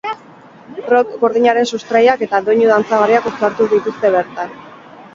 [0.93, 4.61] Rock gordinaren sustraiak eta doinu dantzagarriak uztartu dituzte bertan.